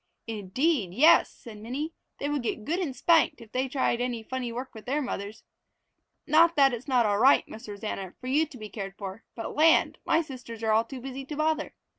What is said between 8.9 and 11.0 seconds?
for, but land, my sisters are all